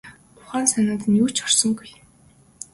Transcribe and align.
Ухаан 0.39 0.65
санаанд 0.71 1.03
нь 1.07 1.19
юу 1.23 1.29
ч 1.35 1.37
орсонгүй. 1.45 1.91